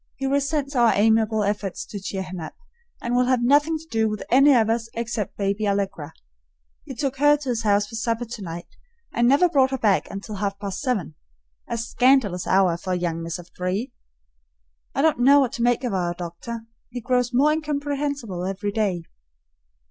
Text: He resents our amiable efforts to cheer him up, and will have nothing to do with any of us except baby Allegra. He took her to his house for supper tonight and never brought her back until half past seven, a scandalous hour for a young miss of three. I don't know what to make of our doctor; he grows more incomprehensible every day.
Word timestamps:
He 0.15 0.25
resents 0.25 0.75
our 0.75 0.93
amiable 0.95 1.43
efforts 1.43 1.85
to 1.85 1.99
cheer 1.99 2.23
him 2.23 2.39
up, 2.39 2.55
and 3.03 3.15
will 3.15 3.25
have 3.25 3.43
nothing 3.43 3.77
to 3.77 3.85
do 3.91 4.09
with 4.09 4.23
any 4.31 4.51
of 4.55 4.67
us 4.67 4.89
except 4.95 5.37
baby 5.37 5.67
Allegra. 5.67 6.11
He 6.85 6.95
took 6.95 7.17
her 7.17 7.37
to 7.37 7.49
his 7.49 7.61
house 7.61 7.85
for 7.85 7.93
supper 7.93 8.25
tonight 8.25 8.65
and 9.13 9.27
never 9.27 9.47
brought 9.47 9.69
her 9.69 9.77
back 9.77 10.09
until 10.09 10.37
half 10.37 10.57
past 10.57 10.81
seven, 10.81 11.13
a 11.67 11.77
scandalous 11.77 12.47
hour 12.47 12.77
for 12.77 12.93
a 12.93 12.97
young 12.97 13.21
miss 13.21 13.37
of 13.37 13.51
three. 13.55 13.93
I 14.95 15.03
don't 15.03 15.19
know 15.19 15.39
what 15.39 15.51
to 15.51 15.61
make 15.61 15.83
of 15.83 15.93
our 15.93 16.15
doctor; 16.15 16.61
he 16.89 16.99
grows 16.99 17.31
more 17.31 17.51
incomprehensible 17.51 18.43
every 18.47 18.71
day. 18.71 19.03